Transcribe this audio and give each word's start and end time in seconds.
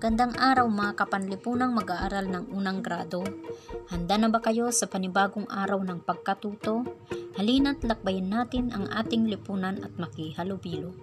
Magandang 0.00 0.32
araw 0.40 0.64
mga 0.64 0.96
kapanlipunang 0.96 1.76
mag-aaral 1.76 2.24
ng 2.24 2.56
unang 2.56 2.80
grado. 2.80 3.20
Handa 3.92 4.16
na 4.16 4.32
ba 4.32 4.40
kayo 4.40 4.72
sa 4.72 4.88
panibagong 4.88 5.44
araw 5.44 5.76
ng 5.84 6.00
pagkatuto? 6.08 6.88
Halina't 7.36 7.84
lakbayin 7.84 8.32
natin 8.32 8.72
ang 8.72 8.88
ating 8.88 9.28
lipunan 9.28 9.76
at 9.84 9.92
makihalubilo. 10.00 10.96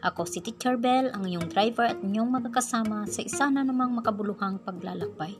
Ako 0.00 0.24
si 0.24 0.40
Teacher 0.40 0.80
Bell, 0.80 1.12
ang 1.12 1.28
iyong 1.28 1.44
driver 1.52 1.92
at 1.92 2.00
inyong 2.00 2.40
magkakasama 2.40 3.04
sa 3.04 3.20
isa 3.20 3.52
na 3.52 3.60
namang 3.60 3.92
makabuluhang 3.92 4.64
paglalakbay. 4.64 5.36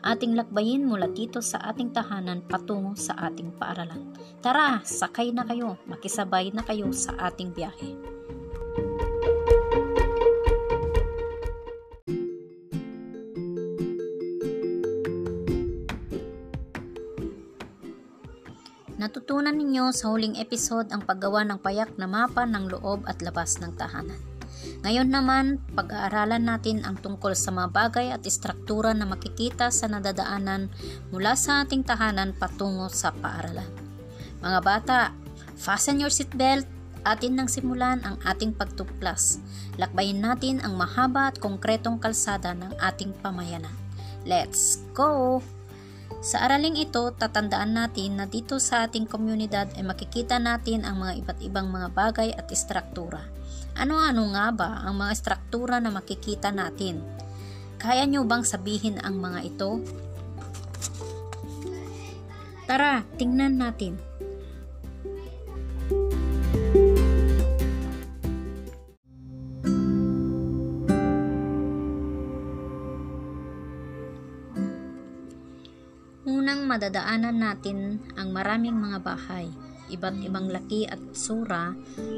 Ating 0.00 0.32
lakbayin 0.32 0.88
mula 0.88 1.12
dito 1.12 1.44
sa 1.44 1.60
ating 1.60 1.92
tahanan 1.92 2.40
patungo 2.40 2.96
sa 2.96 3.20
ating 3.28 3.52
paaralan. 3.60 4.16
Tara, 4.40 4.80
sakay 4.80 5.28
na 5.28 5.44
kayo, 5.44 5.76
makisabay 5.84 6.56
na 6.56 6.64
kayo 6.64 6.88
sa 6.96 7.20
ating 7.20 7.52
biyahe. 7.52 8.15
Natutunan 19.16 19.56
ninyo 19.56 19.96
sa 19.96 20.12
huling 20.12 20.36
episode 20.36 20.92
ang 20.92 21.00
paggawa 21.00 21.40
ng 21.48 21.56
payak 21.64 21.96
na 21.96 22.04
mapa 22.04 22.44
ng 22.44 22.68
loob 22.68 23.08
at 23.08 23.24
labas 23.24 23.56
ng 23.64 23.72
tahanan. 23.72 24.20
Ngayon 24.84 25.08
naman, 25.08 25.56
pag-aaralan 25.72 26.44
natin 26.44 26.84
ang 26.84 27.00
tungkol 27.00 27.32
sa 27.32 27.48
mga 27.48 27.72
bagay 27.72 28.12
at 28.12 28.20
istruktura 28.28 28.92
na 28.92 29.08
makikita 29.08 29.72
sa 29.72 29.88
nadadaanan 29.88 30.68
mula 31.08 31.32
sa 31.32 31.64
ating 31.64 31.80
tahanan 31.80 32.36
patungo 32.36 32.92
sa 32.92 33.08
paaralan. 33.08 33.64
Mga 34.44 34.60
bata, 34.60 35.16
fasten 35.56 35.96
your 35.96 36.12
seatbelt 36.12 36.68
atin 37.08 37.40
nang 37.40 37.48
simulan 37.48 38.04
ang 38.04 38.20
ating 38.20 38.52
pagtuklas. 38.52 39.40
Lakbayin 39.80 40.20
natin 40.20 40.60
ang 40.60 40.76
mahaba 40.76 41.32
at 41.32 41.40
konkretong 41.40 41.96
kalsada 42.04 42.52
ng 42.52 42.76
ating 42.84 43.16
pamayanan. 43.24 43.72
Let's 44.28 44.84
go! 44.92 45.40
Sa 46.22 46.42
araling 46.42 46.78
ito, 46.78 47.12
tatandaan 47.14 47.76
natin 47.76 48.18
na 48.18 48.26
dito 48.26 48.58
sa 48.58 48.86
ating 48.86 49.06
komunidad 49.06 49.70
ay 49.78 49.84
makikita 49.86 50.38
natin 50.38 50.82
ang 50.86 51.02
mga 51.02 51.22
iba't 51.22 51.38
ibang 51.42 51.68
mga 51.70 51.88
bagay 51.94 52.30
at 52.34 52.50
istruktura. 52.50 53.22
Ano-ano 53.76 54.32
nga 54.32 54.50
ba 54.50 54.70
ang 54.86 54.98
mga 54.98 55.12
istruktura 55.12 55.76
na 55.78 55.92
makikita 55.92 56.50
natin? 56.50 57.04
Kaya 57.76 58.08
nyo 58.08 58.24
bang 58.24 58.42
sabihin 58.42 58.98
ang 59.04 59.20
mga 59.20 59.40
ito? 59.44 59.82
Tara, 62.66 63.06
tingnan 63.20 63.60
natin. 63.62 64.05
Madadaanan 76.66 77.38
natin 77.38 78.02
ang 78.18 78.34
maraming 78.34 78.74
mga 78.74 78.98
bahay, 79.00 79.46
iba't 79.88 80.18
ibang 80.20 80.50
laki 80.50 80.84
at 80.90 80.98
sura, 81.14 81.72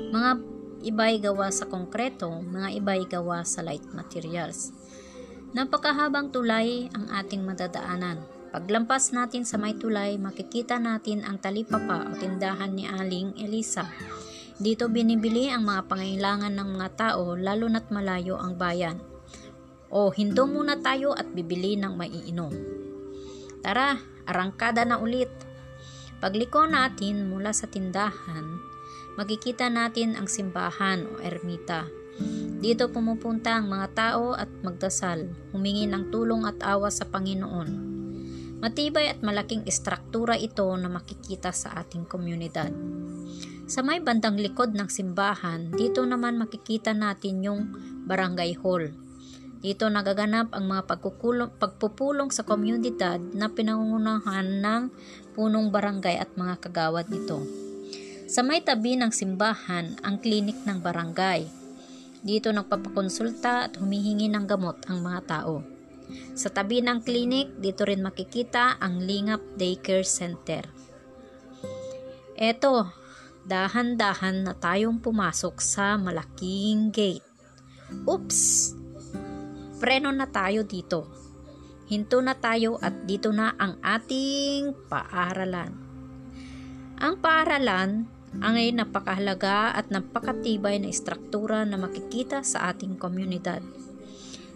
mga 0.08 0.40
iba'y 0.88 1.20
gawa 1.20 1.52
sa 1.52 1.68
konkreto, 1.68 2.40
mga 2.40 2.80
iba'y 2.80 3.05
gawa 3.05 3.44
sa 3.44 3.60
light 3.60 3.84
materials. 3.92 4.72
Napakahabang 5.52 6.32
tulay 6.32 6.88
ang 6.92 7.08
ating 7.12 7.44
madadaanan. 7.44 8.20
Paglampas 8.48 9.12
natin 9.12 9.44
sa 9.44 9.60
may 9.60 9.77
tulay, 9.77 10.16
makikita 10.16 10.80
natin 10.80 11.20
ang 11.24 11.36
talipapa 11.36 12.08
o 12.08 12.16
tindahan 12.16 12.72
ni 12.72 12.88
Aling 12.88 13.36
Elisa. 13.36 13.84
Dito 14.56 14.88
binibili 14.88 15.52
ang 15.52 15.68
mga 15.68 15.86
pangailangan 15.86 16.52
ng 16.56 16.68
mga 16.80 16.88
tao 16.96 17.36
lalo 17.36 17.68
na't 17.68 17.92
malayo 17.92 18.40
ang 18.40 18.56
bayan. 18.56 18.98
O 19.88 20.08
hindo 20.12 20.44
muna 20.44 20.80
tayo 20.80 21.12
at 21.17 21.28
bibili 21.33 21.77
ng 21.77 21.92
maiinom. 21.96 22.52
Tara, 23.58 23.98
arangkada 24.29 24.86
na 24.86 25.02
ulit. 25.02 25.30
Pagliko 26.19 26.67
natin 26.67 27.30
mula 27.30 27.55
sa 27.55 27.70
tindahan, 27.70 28.58
makikita 29.19 29.70
natin 29.70 30.14
ang 30.14 30.30
simbahan 30.30 31.07
o 31.07 31.23
ermita. 31.23 31.86
Dito 32.58 32.91
pumupunta 32.91 33.55
ang 33.55 33.70
mga 33.70 33.89
tao 33.95 34.35
at 34.35 34.51
magdasal, 34.67 35.30
humingi 35.55 35.86
ng 35.86 36.11
tulong 36.11 36.42
at 36.42 36.58
awa 36.63 36.91
sa 36.91 37.07
Panginoon. 37.07 37.70
Matibay 38.58 39.07
at 39.14 39.23
malaking 39.23 39.63
istruktura 39.70 40.35
ito 40.35 40.67
na 40.74 40.91
makikita 40.91 41.55
sa 41.55 41.79
ating 41.79 42.02
komunidad. 42.11 42.74
Sa 43.70 43.86
may 43.86 44.02
bandang 44.02 44.35
likod 44.35 44.74
ng 44.74 44.91
simbahan, 44.91 45.70
dito 45.70 46.02
naman 46.02 46.42
makikita 46.42 46.91
natin 46.91 47.47
yung 47.47 47.61
barangay 48.11 48.58
hall 48.58 48.91
dito 49.58 49.91
nagaganap 49.91 50.55
ang 50.55 50.70
mga 50.70 50.86
pagpupulong 51.58 52.30
sa 52.30 52.46
komunidad 52.46 53.19
na 53.35 53.51
pinangungunahan 53.51 54.63
ng 54.63 54.83
punong 55.35 55.74
barangay 55.74 56.14
at 56.14 56.30
mga 56.39 56.63
kagawad 56.63 57.11
nito. 57.11 57.42
Sa 58.30 58.47
may 58.47 58.63
tabi 58.63 58.95
ng 58.95 59.11
simbahan, 59.11 59.98
ang 60.05 60.23
klinik 60.23 60.63
ng 60.63 60.79
barangay. 60.79 61.48
Dito 62.23 62.55
nagpapakonsulta 62.55 63.67
at 63.67 63.80
humihingi 63.83 64.30
ng 64.30 64.45
gamot 64.47 64.85
ang 64.86 65.02
mga 65.02 65.20
tao. 65.27 65.67
Sa 66.39 66.52
tabi 66.52 66.79
ng 66.79 67.02
klinik, 67.02 67.58
dito 67.58 67.83
rin 67.83 68.05
makikita 68.05 68.79
ang 68.79 69.02
Lingap 69.02 69.42
Daycare 69.58 70.07
Center. 70.07 70.70
Eto, 72.39 72.95
dahan-dahan 73.42 74.47
na 74.47 74.55
tayong 74.55 75.02
pumasok 75.02 75.58
sa 75.58 75.98
malaking 75.98 76.95
gate. 76.95 77.27
Oops! 78.07 78.77
Preno 79.78 80.11
na 80.11 80.27
tayo 80.27 80.66
dito. 80.66 81.08
Hinto 81.89 82.20
na 82.20 82.36
tayo 82.36 82.77
at 82.84 83.08
dito 83.08 83.33
na 83.33 83.56
ang 83.56 83.80
ating 83.80 84.77
paaralan. 84.92 85.72
Ang 87.00 87.14
paaralan 87.22 88.05
ay 88.44 88.77
napakahalaga 88.77 89.72
at 89.72 89.88
napakatibay 89.88 90.77
na 90.77 90.92
istruktura 90.92 91.64
na 91.64 91.80
makikita 91.80 92.44
sa 92.44 92.68
ating 92.74 93.00
komunidad. 93.00 93.64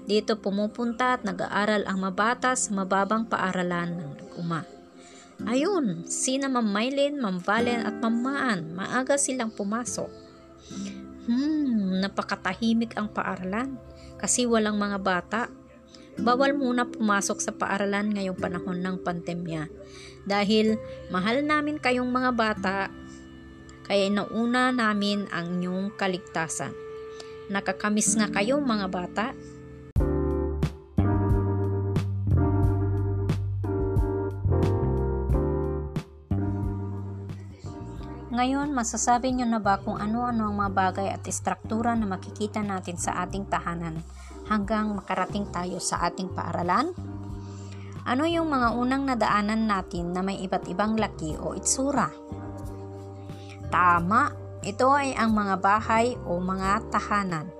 Dito 0.04 0.36
pumupunta 0.36 1.16
at 1.16 1.22
nag-aaral 1.24 1.86
ang 1.86 2.02
mabata 2.02 2.52
sa 2.58 2.74
mababang 2.74 3.24
paaralan 3.30 4.02
ng 4.02 4.12
uma. 4.36 4.66
Ayun, 5.46 6.04
sina 6.06 6.50
Ma'am 6.50 6.66
Mylene, 6.68 7.16
Ma'am 7.16 7.38
Valen 7.40 7.86
at 7.86 7.96
Ma'am 8.02 8.16
Maan, 8.18 8.60
maaga 8.76 9.16
silang 9.16 9.54
pumasok. 9.54 10.10
Hmm, 11.30 12.02
napakatahimik 12.02 12.98
ang 12.98 13.08
paaralan 13.08 13.78
kasi 14.22 14.46
walang 14.46 14.78
mga 14.78 15.02
bata. 15.02 15.40
Bawal 16.14 16.54
muna 16.54 16.86
pumasok 16.86 17.42
sa 17.42 17.50
paaralan 17.56 18.14
ngayong 18.14 18.38
panahon 18.38 18.78
ng 18.78 19.00
pandemya 19.00 19.66
dahil 20.28 20.78
mahal 21.10 21.42
namin 21.42 21.80
kayong 21.80 22.06
mga 22.06 22.30
bata 22.36 22.92
kaya 23.82 24.08
inauna 24.08 24.70
namin 24.70 25.26
ang 25.34 25.58
inyong 25.58 25.98
kaligtasan. 25.98 26.70
Nakakamiss 27.50 28.14
nga 28.14 28.30
kayo 28.30 28.62
mga 28.62 28.86
bata. 28.88 29.26
Ngayon, 38.32 38.72
masasabi 38.72 39.28
nyo 39.36 39.44
na 39.44 39.60
ba 39.60 39.76
kung 39.76 40.00
ano-ano 40.00 40.48
ang 40.48 40.56
mga 40.56 40.72
bagay 40.72 41.08
at 41.12 41.20
istruktura 41.28 41.92
na 41.92 42.08
makikita 42.08 42.64
natin 42.64 42.96
sa 42.96 43.20
ating 43.28 43.44
tahanan 43.44 44.00
hanggang 44.48 44.88
makarating 44.96 45.44
tayo 45.52 45.76
sa 45.76 46.00
ating 46.08 46.32
paaralan? 46.32 46.96
Ano 48.08 48.24
yung 48.24 48.48
mga 48.48 48.72
unang 48.72 49.04
nadaanan 49.04 49.68
natin 49.68 50.16
na 50.16 50.24
may 50.24 50.40
iba't 50.40 50.64
ibang 50.64 50.96
laki 50.96 51.36
o 51.36 51.52
itsura? 51.52 52.08
Tama, 53.68 54.32
ito 54.64 54.88
ay 54.88 55.12
ang 55.12 55.36
mga 55.36 55.60
bahay 55.60 56.16
o 56.24 56.40
mga 56.40 56.88
tahanan. 56.88 57.52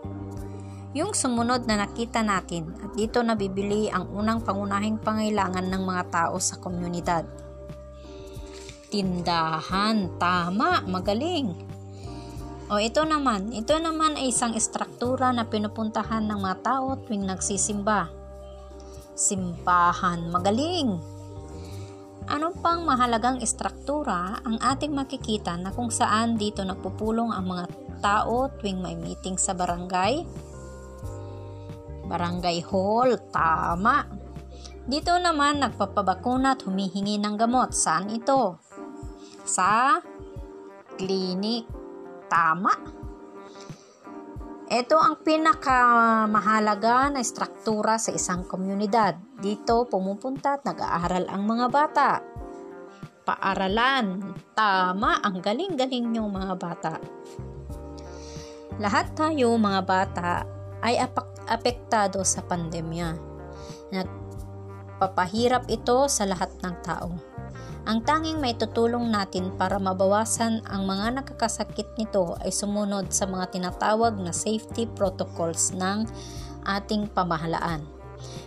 Yung 0.96 1.12
sumunod 1.12 1.68
na 1.68 1.84
nakita 1.84 2.24
natin 2.24 2.72
at 2.80 2.96
dito 2.96 3.20
nabibili 3.20 3.92
ang 3.92 4.08
unang 4.08 4.40
pangunahing 4.40 4.96
pangailangan 4.96 5.68
ng 5.68 5.82
mga 5.84 6.04
tao 6.08 6.40
sa 6.40 6.56
komunidad 6.56 7.41
tindahan. 8.92 10.20
Tama, 10.20 10.84
magaling. 10.84 11.56
O 12.68 12.76
ito 12.76 13.00
naman, 13.08 13.52
ito 13.56 13.72
naman 13.80 14.20
ay 14.20 14.28
isang 14.28 14.52
istruktura 14.52 15.32
na 15.32 15.48
pinupuntahan 15.48 16.28
ng 16.28 16.38
mga 16.40 16.56
tao 16.60 17.00
tuwing 17.04 17.24
nagsisimba. 17.24 18.12
Simbahan, 19.16 20.28
magaling. 20.28 21.00
Ano 22.28 22.54
pang 22.54 22.86
mahalagang 22.86 23.42
istruktura 23.42 24.40
ang 24.46 24.56
ating 24.62 24.94
makikita 24.94 25.58
na 25.58 25.74
kung 25.74 25.90
saan 25.90 26.38
dito 26.38 26.62
nagpupulong 26.62 27.34
ang 27.34 27.44
mga 27.44 27.64
tao 27.98 28.48
tuwing 28.56 28.78
may 28.78 28.94
meeting 28.94 29.36
sa 29.36 29.52
barangay? 29.52 30.22
Barangay 32.06 32.62
hall, 32.62 33.18
tama. 33.34 34.06
Dito 34.86 35.12
naman 35.18 35.60
nagpapabakuna 35.60 36.54
at 36.56 36.62
humihingi 36.64 37.18
ng 37.18 37.34
gamot. 37.36 37.74
Saan 37.74 38.10
ito? 38.10 38.61
Sa 39.44 39.98
klinik. 40.96 41.66
Tama. 42.32 42.72
Ito 44.72 44.96
ang 44.96 45.20
pinakamahalaga 45.20 47.12
na 47.12 47.20
struktura 47.20 48.00
sa 48.00 48.08
isang 48.16 48.48
komunidad. 48.48 49.20
Dito 49.36 49.84
pumupunta 49.84 50.56
at 50.56 50.64
nag-aaral 50.64 51.28
ang 51.28 51.44
mga 51.44 51.66
bata. 51.68 52.10
Paaralan. 53.28 54.32
Tama, 54.56 55.20
ang 55.20 55.44
galing-galing 55.44 56.08
niyong 56.08 56.32
mga 56.32 56.54
bata. 56.56 56.96
Lahat 58.80 59.12
tayo 59.12 59.52
mga 59.60 59.82
bata 59.84 60.48
ay 60.80 60.96
apektado 61.46 62.24
sa 62.24 62.40
pandemya. 62.40 63.12
Nagpapahirap 63.92 65.68
ito 65.68 66.08
sa 66.08 66.24
lahat 66.24 66.48
ng 66.64 66.76
tao. 66.80 67.31
Ang 67.82 68.06
tanging 68.06 68.38
may 68.38 68.54
tutulong 68.54 69.10
natin 69.10 69.50
para 69.58 69.74
mabawasan 69.74 70.62
ang 70.70 70.86
mga 70.86 71.18
nakakasakit 71.18 71.98
nito 71.98 72.38
ay 72.38 72.54
sumunod 72.54 73.10
sa 73.10 73.26
mga 73.26 73.58
tinatawag 73.58 74.14
na 74.22 74.30
safety 74.30 74.86
protocols 74.86 75.74
ng 75.74 76.06
ating 76.62 77.10
pamahalaan. 77.10 77.82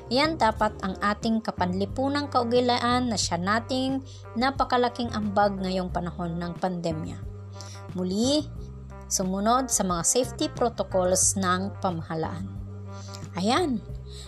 Yan 0.08 0.40
dapat 0.40 0.72
ang 0.80 0.96
ating 1.04 1.44
kapanlipunang 1.44 2.32
kaugilaan 2.32 3.12
na 3.12 3.20
siya 3.20 3.36
nating 3.36 4.00
napakalaking 4.40 5.12
ambag 5.12 5.60
ngayong 5.60 5.92
panahon 5.92 6.40
ng 6.40 6.56
pandemya. 6.56 7.20
Muli, 7.92 8.48
sumunod 9.12 9.68
sa 9.68 9.84
mga 9.84 10.04
safety 10.08 10.48
protocols 10.48 11.36
ng 11.36 11.76
pamahalaan. 11.84 12.48
Ayan, 13.36 13.84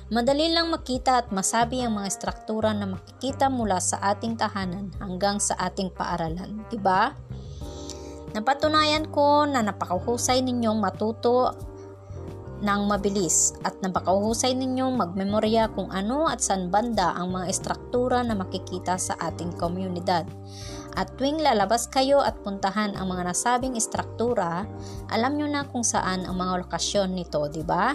Madali 0.07 0.51
lang 0.51 0.71
makita 0.71 1.23
at 1.23 1.27
masabi 1.35 1.83
ang 1.83 1.99
mga 1.99 2.09
struktura 2.11 2.71
na 2.71 2.87
makikita 2.87 3.51
mula 3.51 3.81
sa 3.83 3.99
ating 4.15 4.39
tahanan 4.39 4.91
hanggang 5.03 5.37
sa 5.37 5.55
ating 5.59 5.91
paaralan, 5.91 6.63
di 6.71 6.79
ba? 6.79 7.11
Napatunayan 8.31 9.07
ko 9.11 9.47
na 9.47 9.63
napakahusay 9.63 10.43
ninyong 10.43 10.79
matuto 10.79 11.55
ng 12.57 12.81
mabilis 12.89 13.53
at 13.61 13.77
napakahusay 13.85 14.57
ninyong 14.57 14.97
magmemorya 14.97 15.69
kung 15.77 15.93
ano 15.93 16.25
at 16.25 16.41
saan 16.41 16.73
banda 16.73 17.13
ang 17.13 17.33
mga 17.33 17.53
struktura 17.53 18.25
na 18.25 18.33
makikita 18.33 18.97
sa 18.97 19.13
ating 19.21 19.53
komunidad. 19.61 20.25
At 20.97 21.13
tuwing 21.13 21.37
lalabas 21.37 21.85
kayo 21.85 22.17
at 22.25 22.41
puntahan 22.41 22.97
ang 22.97 23.13
mga 23.13 23.29
nasabing 23.29 23.77
struktura, 23.77 24.65
alam 25.13 25.37
nyo 25.37 25.45
na 25.45 25.61
kung 25.69 25.85
saan 25.85 26.25
ang 26.25 26.33
mga 26.41 26.65
lokasyon 26.65 27.13
nito, 27.13 27.45
di 27.53 27.61
ba? 27.61 27.93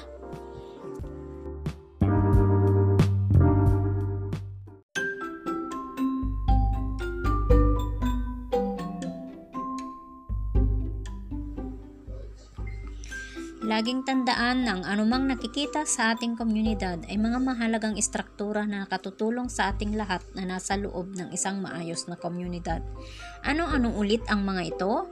Laging 13.83 14.07
tandaan 14.07 14.63
na 14.63 14.79
ang 14.79 14.87
anumang 14.87 15.27
nakikita 15.27 15.83
sa 15.83 16.15
ating 16.15 16.39
komunidad 16.39 17.03
ay 17.11 17.19
mga 17.19 17.43
mahalagang 17.43 17.99
istruktura 17.99 18.63
na 18.63 18.87
nakatutulong 18.87 19.51
sa 19.51 19.75
ating 19.75 19.99
lahat 19.99 20.23
na 20.39 20.47
nasa 20.47 20.79
loob 20.79 21.11
ng 21.19 21.35
isang 21.35 21.59
maayos 21.59 22.07
na 22.07 22.15
komunidad. 22.15 22.79
Ano-ano 23.43 23.91
ulit 23.99 24.23
ang 24.31 24.47
mga 24.47 24.63
ito? 24.71 25.11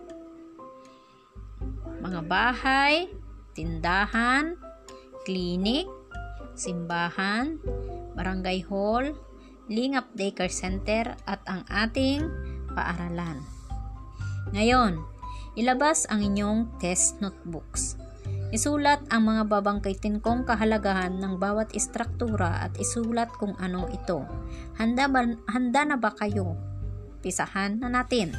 Mga 1.98 2.20
bahay, 2.30 3.10
tindahan, 3.58 4.54
klinik, 5.26 5.90
simbahan, 6.54 7.58
barangay 8.14 8.62
hall, 8.70 9.18
Lingap 9.66 10.14
Daycare 10.14 10.54
Center 10.54 11.18
at 11.26 11.42
ang 11.50 11.66
ating 11.66 12.22
paaralan. 12.78 13.42
Ngayon, 14.54 15.02
ilabas 15.58 16.06
ang 16.06 16.22
inyong 16.22 16.78
test 16.78 17.18
notebooks. 17.18 17.99
Isulat 18.50 19.06
ang 19.14 19.30
mga 19.30 19.46
babangkitin 19.46 20.18
kong 20.18 20.42
kahalagahan 20.42 21.22
ng 21.22 21.38
bawat 21.38 21.70
istruktura 21.70 22.66
at 22.66 22.74
isulat 22.82 23.30
kung 23.38 23.54
ano 23.62 23.86
ito. 23.94 24.26
Handa, 24.74 25.06
ba, 25.06 25.22
handa 25.46 25.86
na 25.86 25.94
ba 25.94 26.10
kayo? 26.18 26.58
Pisahan 27.22 27.78
na 27.78 27.86
natin. 27.86 28.34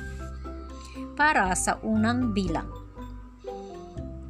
Para 1.15 1.47
sa 1.55 1.79
unang 1.79 2.35
bilang. 2.35 2.67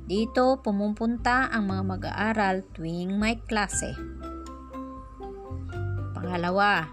Dito 0.05 0.61
pumupunta 0.61 1.49
ang 1.49 1.73
mga 1.73 1.83
mag-aaral 1.97 2.55
tuwing 2.77 3.17
may 3.17 3.41
klase. 3.41 3.97
Pangalawa, 6.13 6.85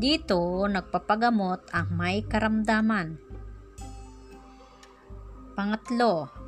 dito 0.00 0.40
nagpapagamot 0.64 1.68
ang 1.68 1.88
may 1.92 2.24
karamdaman. 2.24 3.20
Pangatlo, 5.52 6.43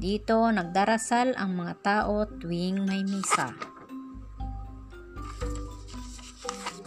dito 0.00 0.48
nagdarasal 0.48 1.36
ang 1.36 1.60
mga 1.60 1.74
tao 1.84 2.24
tuwing 2.24 2.88
may 2.88 3.04
misa. 3.04 3.52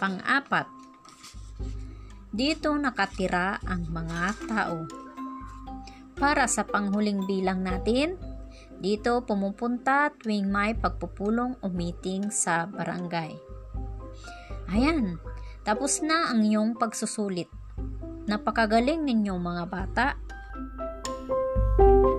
Pang-apat, 0.02 0.66
dito 2.34 2.74
nakatira 2.74 3.62
ang 3.70 3.86
mga 3.86 4.22
tao. 4.50 4.90
Para 6.18 6.50
sa 6.50 6.66
panghuling 6.66 7.30
bilang 7.30 7.62
natin, 7.62 8.18
dito 8.82 9.22
pumupunta 9.22 10.10
tuwing 10.18 10.50
may 10.50 10.74
pagpupulong 10.74 11.62
o 11.62 11.70
meeting 11.70 12.34
sa 12.34 12.66
barangay. 12.66 13.38
Ayan, 14.74 15.22
tapos 15.62 16.02
na 16.02 16.34
ang 16.34 16.42
iyong 16.42 16.74
pagsusulit. 16.82 17.48
Napakagaling 18.26 19.06
ninyong 19.06 19.38
mga 19.38 19.64
bata. 19.70 20.08
Tunay 21.78 22.02
ngang 22.02 22.13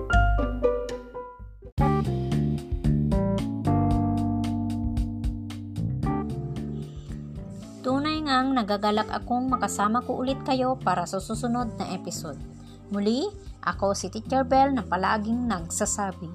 nagagalak 8.65 9.05
akong 9.13 9.45
makasama 9.45 10.01
ko 10.01 10.25
ulit 10.25 10.41
kayo 10.41 10.73
para 10.81 11.05
sa 11.05 11.21
susunod 11.21 11.77
na 11.77 11.93
episode. 11.93 12.41
Muli, 12.89 13.29
ako 13.61 13.93
si 13.93 14.09
Teacher 14.09 14.41
Bell 14.41 14.73
na 14.73 14.81
palaging 14.81 15.45
nagsasabi, 15.45 16.25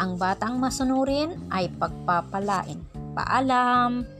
ang 0.00 0.16
batang 0.16 0.56
masunurin 0.56 1.36
ay 1.52 1.68
pagpapalain. 1.76 2.80
Paalam! 3.12 4.15